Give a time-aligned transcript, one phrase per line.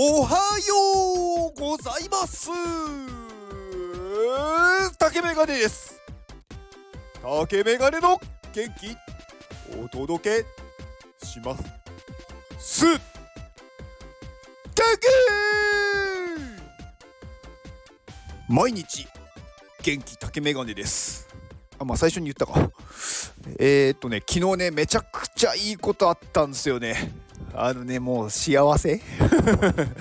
[0.00, 2.50] おはようございます。
[4.96, 6.00] 竹メガネです。
[7.20, 8.20] 竹メガネの
[8.52, 8.96] 元気
[9.76, 11.58] お届けしま
[12.60, 12.84] す。
[12.86, 12.86] す
[14.72, 15.08] 竹
[18.48, 19.08] 毎日
[19.82, 21.26] 元気竹メガネです。
[21.76, 22.70] あまあ最初に言ったか。
[23.58, 27.12] えー、っとね昨日ねめちゃくちゃいいことあったんですよね。
[27.54, 29.00] あのねもう幸せ？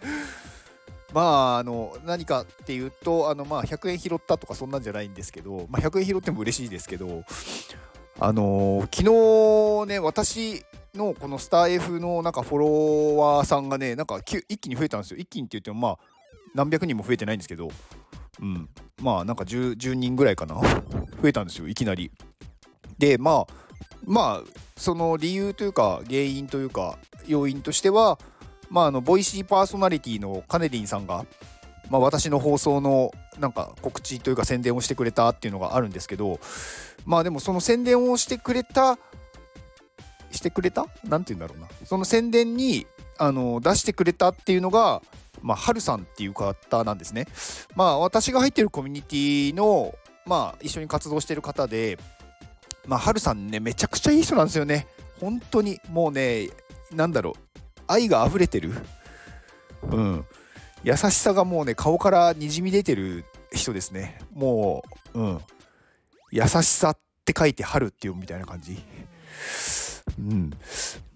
[1.14, 7.24] まああの何かっていうとあのまあ100円拾ったとかそんなんじゃないんですけど、まあ、100円拾っても嬉しいですけど
[8.20, 10.64] あのー、昨日ね私
[10.94, 15.16] のこのスター F のなんかフォロワーさんがねなんか一気に増えたんですよ。
[15.16, 15.98] 一気にって言ってもまあ
[16.54, 17.70] 何百人も増えてないんですけど
[18.40, 18.68] うん。
[19.00, 20.56] まあなんか 10, 10人ぐらいかな？
[20.56, 20.62] 増
[21.24, 22.10] えたんですよいきなり。
[22.98, 23.61] でまあ
[24.04, 28.18] まあその理由というか原因というか要因としては
[28.70, 31.24] まああのボイシーパーソナリティのカネディンさんが、
[31.90, 36.40] まあ、私の放送のなんか告知というか宣伝をしてくれたっていうのがあるんですけど
[37.04, 38.98] まあでもその宣伝をしてくれた
[40.30, 40.86] してくれた？
[41.04, 42.86] 何て言うんだろうなその宣伝に
[43.18, 45.02] あの出してくれたっていうのが
[45.42, 47.26] まあ、はるさんっていう方なんですね。
[47.74, 49.92] まあ、私が入ってるコミュニティの、
[50.24, 51.98] まあ、一緒に活動してる方で、
[52.86, 54.86] まあ、はるさんね、めちゃくちゃいい人なんですよね。
[55.20, 56.48] 本当に、もうね、
[56.92, 58.72] なんだろう、愛が溢れてる。
[59.90, 60.26] うん。
[60.84, 64.18] 優しさがもうね、顔からにじみ出てる人ですね。
[64.32, 64.82] も
[65.14, 65.40] う、うん。
[66.30, 68.82] 優しさって書いて春っていうみたいな感じ。
[70.18, 70.50] うん、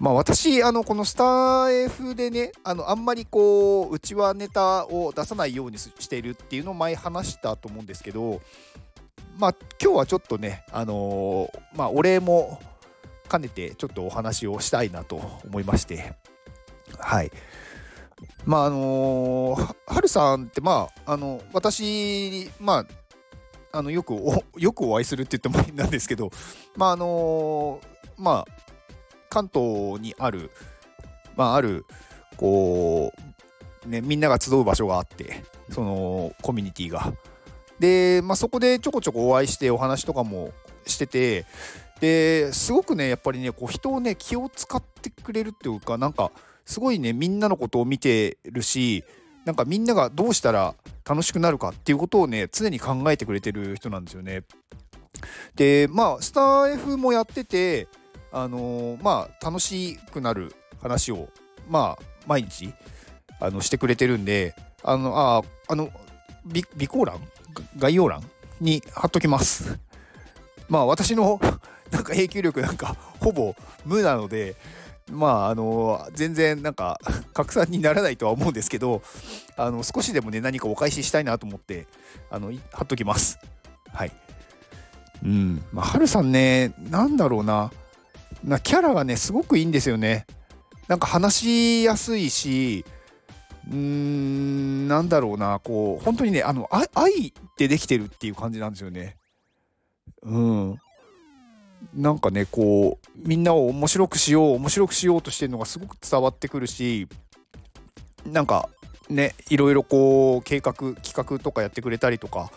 [0.00, 8.40] まあ私あのこのスター F でねあのあんまりこううちはネタを出さないようにしているっていうのを前話したと思うんですけど
[9.38, 12.60] まあ今日はちょっとねあのー、まあお礼も
[13.30, 16.14] 兼ねてちょっとお話をしたいなと思いまして
[16.98, 17.30] はい
[18.44, 22.86] まああのー、はるさんってまああの私ま
[23.72, 26.30] ああのよくおよくお会いするって言ってもいいんなんですけど
[26.76, 28.62] まああのー、まあ
[29.32, 30.50] 関東にある、
[31.36, 31.86] まあ、ある、
[32.36, 33.14] こ
[33.86, 37.14] う、ね、みんなが集う場所があって、そのコミュニティが。
[37.82, 40.52] で、まあ、そこでちょこちょこお会いしてお話とかも
[40.86, 41.46] してて、
[42.00, 46.30] ですごくね、やっぱりね、こう人をね、気を使ってくれるっていうか、なんか、
[46.64, 49.02] すごいね、みんなのことを見てるし、
[49.44, 54.44] なんかみんながどうしたら楽しくなるかっていうことをね、常に考えてくれてる人なんですよね。
[55.56, 57.88] で、まあ、スター F もやってて、
[58.30, 61.28] あのー、まあ楽しくなる話を
[61.68, 62.72] まあ毎日
[63.40, 64.54] あのしてくれてるんで
[64.84, 65.90] あのああの
[66.44, 67.20] 備考欄
[67.76, 68.22] 概要欄
[68.60, 69.78] に貼っときます。
[70.68, 71.40] まあ私の
[71.90, 73.54] なんか影響力なんか ほぼ
[73.84, 74.56] 無なので
[75.10, 76.98] まああの全然なんか
[77.34, 79.02] 拡散にならないとは思うんですけど
[79.56, 81.86] あの少しでもね何かお返ししたいなと思って
[82.30, 83.38] あの貼っときます。
[83.92, 84.12] はい。
[85.24, 85.64] うん。
[85.72, 87.70] まあはるさんねなんだろうな。
[88.42, 90.26] なキャラがねすごくいいんですよね。
[90.88, 92.84] なんか話しやすいし
[93.72, 95.60] うーんなんだろうな。
[95.60, 99.16] こう本当にねあの愛でできてるっていう感じなんですよね。
[100.22, 100.78] うん。
[101.94, 107.08] なんかねこうみんなを面白くしよう面白くしようとしてるのがすごく伝わってくるし
[108.24, 108.68] なんか
[109.08, 112.50] ねいろいろこう計画企画とかやってくれたりとか。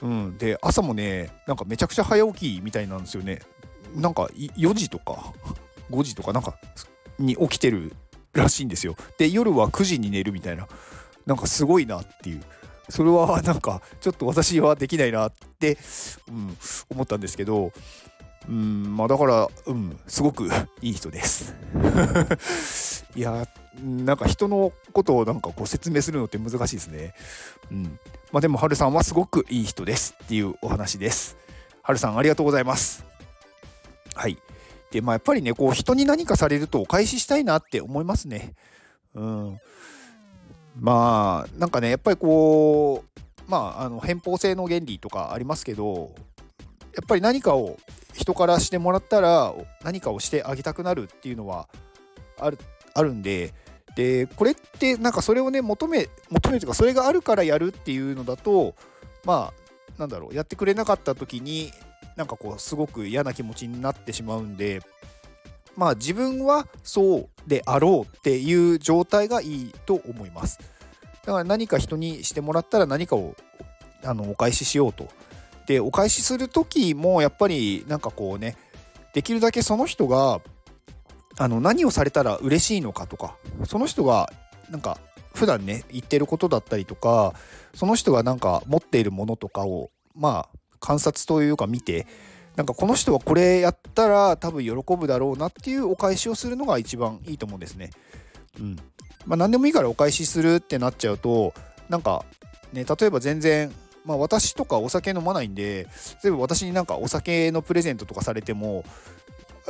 [0.00, 0.38] うん。
[0.38, 3.40] で朝もねなんかめちゃくちゃ早起きみたいなんですよね。
[3.96, 5.32] なんか4時とか
[5.90, 6.54] 5時とかなんか
[7.18, 7.92] に起きてる
[8.38, 8.96] らしいんですよ。
[9.18, 10.66] で夜は9時に寝るみたいな。
[11.26, 12.42] なんかすごいなっていう。
[12.88, 15.76] それはなんかちょっと私はできないなって、
[16.28, 16.56] うん、
[16.88, 17.70] 思ったんですけど
[18.48, 20.48] うんまあだからうんすごく
[20.80, 21.54] いい人です。
[23.14, 23.46] いや
[23.84, 27.14] なんか人のことをなんかこう説明するのって難しいですね。
[27.70, 27.98] うん。
[28.32, 31.36] まあでもはるさんはすごくいい人ですっていうお話です。
[31.82, 33.04] はるさんありがとうございます。
[34.14, 34.38] はい。
[34.90, 38.54] で、まあ、やっぱりね、こう、人に何かされるとお返ししたいなって思いますね。
[39.14, 39.60] うん。
[40.80, 46.12] まあ、なんかね、やっぱりこう、まあ、あの、偏方性の原理とかありますけど、
[46.94, 47.78] やっぱり何かを
[48.14, 51.68] 人からしてもらったら、何かをしてあげたくなるっていうのは
[52.38, 52.58] ある、
[52.94, 53.54] あるんで、
[53.94, 58.74] で、これってなんかそれをね、求め、求めるというか、それがあるからやるっていうのだと、
[59.24, 61.72] まあ、なんだろう、やってくれなかった時に、
[62.18, 64.82] なんかこうすごく嫌な気持ちになってしまうんで
[65.76, 70.58] まあ自分はそうであろうっていう状態がいいと思います。
[71.24, 73.36] だから何か人にしてもらったら何かを
[74.02, 75.06] あのお返ししようと。
[75.66, 78.56] でお返しする時もやっぱりなんかこうね
[79.14, 80.40] できるだけその人が
[81.38, 84.32] あの何をされたら嬉しいのかとかその人が
[84.70, 84.98] なんか
[85.34, 87.34] 普段ね言ってることだったりとか
[87.74, 92.06] その人がなんか持っているものとかをまあ観察というか見て
[92.56, 97.90] なんかこの人はこれやったら多分喜ぶだろうなっていうお返しをするのが一番いいと思うんですね。
[98.58, 98.76] うん
[99.26, 101.52] まあ、何でもいいからお返しするってなっちゃうと
[101.88, 102.24] なんか
[102.72, 103.72] ね例えば全然
[104.04, 105.86] まあ私とかお酒飲まないんで
[106.24, 108.84] 例えば私になんかお酒のプレゼントとかされても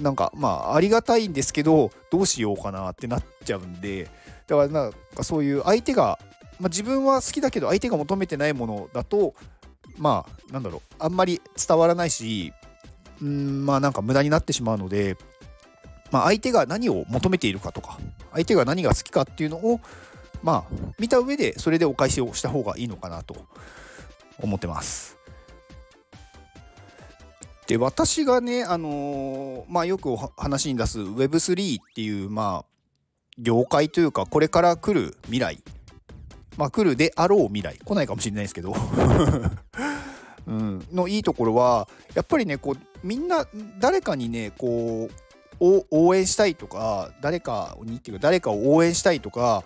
[0.00, 4.10] なんかまあありがたいんですけどどうしようかなってなっちゃうんで
[4.46, 6.18] だからなんかそういう相手が、
[6.60, 9.34] まあ、自分は好きだけど相手が求めてないものだと
[9.98, 12.52] まあなんだろうあんまり伝わらないし
[13.20, 15.16] うんまあなんか無駄になってしまうので、
[16.10, 17.98] まあ、相手が何を求めているかとか
[18.32, 19.80] 相手が何が好きかっていうのを
[20.42, 23.36] まあ見た上でそれでお返しをした方がいいのかなと
[24.40, 25.16] 思ってます。
[27.66, 32.76] で私がねあのー、まあよくお話に出す Web3 っていうまあ
[33.38, 35.58] 業界というかこれから来る未来
[36.56, 38.72] まあ来るであろう未来来ないかもしれないですけど
[40.46, 43.46] うん、のいいところはやっぱりねこうみんな
[43.78, 45.10] 誰かにねこ
[45.60, 49.64] う応援したいとか誰かにっていうか誰かを応援したいとか、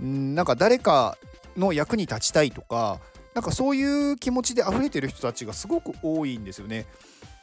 [0.00, 1.18] うん、なんか誰か
[1.56, 3.00] の役に立ちたいとか
[3.34, 6.86] なんかそういう気持ちで溢れてる人たちがすごく多いんですよね。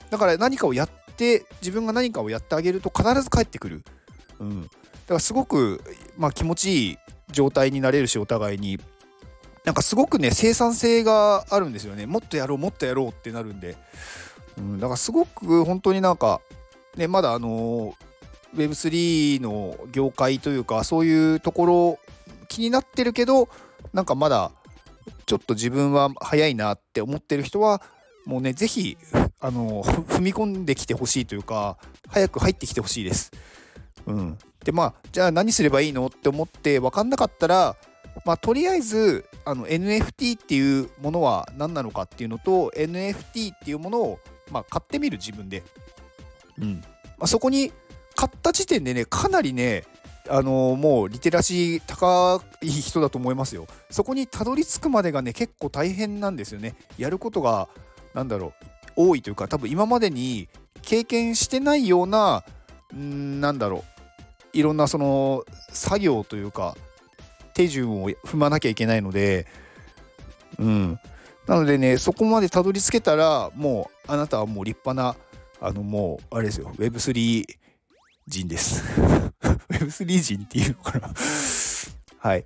[0.10, 3.84] だから何かをやって自分が何かをやってあげると必ず帰ってくる、
[4.40, 5.82] うん、だからすごく、
[6.18, 6.98] まあ、気持ちいい
[7.32, 8.80] 状態になれるしお互いに。
[9.66, 12.06] なんかすごくね生産性があるんですよね。
[12.06, 13.78] もっとやろうもっとやろうってなるんで、
[14.58, 16.42] うん、だからすごく本当になんか
[16.98, 17.96] ねまだあの
[18.56, 22.00] Web3 の業界というかそういうところ
[22.50, 23.48] 気になってるけど
[23.94, 24.52] なんかまだ
[25.26, 27.82] ちょっと自分は早いなって思ってる人は
[28.26, 28.98] もうね是非
[29.40, 31.78] あの踏み込んできてほしいというか
[32.10, 33.32] 早く入ってきてほしいです。
[34.06, 37.78] うん、でまあじゃあ何すればいいのって思って分かんなかったら
[38.26, 44.20] まあ、とりあえずあの NFT っていうものは何なのかっていうのと NFT っていうものを、
[44.52, 45.64] まあ、買ってみる自分で、
[46.60, 46.82] うん。
[47.18, 47.72] まあ、そこに
[48.16, 49.84] 買った時点でねかなりね
[50.30, 53.68] あのー、もうリテラシー高い人だと思いますよ。
[53.90, 56.76] そこにたどり着くまでがね結構大変なんですよね。
[56.98, 57.68] やることが
[58.14, 58.54] 何だろ
[58.96, 60.48] う多いというか多分今までに
[60.82, 62.44] 経験してないような
[62.96, 63.84] んなんだろ
[64.54, 66.78] ういろんなその作業というか
[67.54, 69.48] 手順を踏まなきゃいけないので、
[70.60, 71.00] うん。
[71.48, 75.16] なのでね、そこまでたどり着けたら、もう、あなたはもう立派な、
[75.60, 77.46] あの、もう、あれですよ、Web3
[78.28, 78.84] 人です。
[79.70, 81.14] Web3 人っていうのかな
[82.18, 82.46] はい。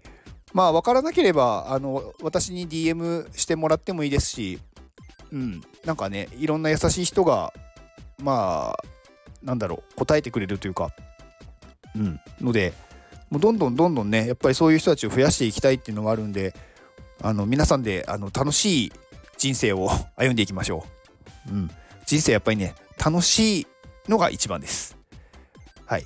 [0.53, 4.59] まあ、分からなければ、あの、私に DM してもらってもいいですし、
[5.31, 7.53] うん、なんかね、いろんな優しい人が、
[8.23, 8.83] まあ、
[9.43, 10.89] なんだろう、答えてくれるというか、
[11.95, 12.73] うん、ので、
[13.29, 16.53] もうどんどんどんどんねやっぱりそういう人たちを増やしていきたいっていうのがあるんで
[17.21, 18.93] あの皆さんであの楽しい
[19.37, 20.85] 人生を 歩んでいきましょ
[21.49, 21.71] う、うん、
[22.05, 23.67] 人生やっぱりね楽しい
[24.07, 24.97] のが一番です。
[25.85, 26.05] はい。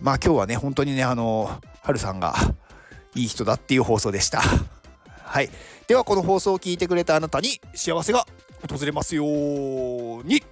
[0.00, 2.34] まあ今日はね本当にねあのはるさんが
[3.14, 4.42] いい人だっていう放送でした。
[5.24, 5.50] はい。
[5.86, 8.26] ではこの放送を聞いてくれたあなたに幸せが
[8.68, 10.42] 訪れますように。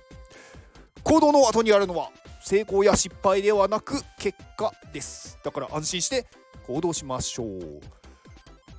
[1.03, 2.11] 行動の後にあるのは
[2.51, 5.39] 成功や失敗ではなく結果です。
[5.45, 6.27] だから安心して
[6.67, 7.81] 行動しましょう。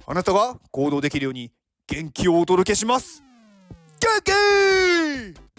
[0.05, 1.53] あなたが行動できるように
[1.87, 3.23] 元気をお届けします。
[4.01, 5.50] 元気